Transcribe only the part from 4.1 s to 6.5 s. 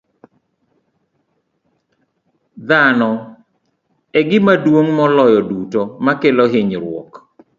e gima duong' moloyo duto makelo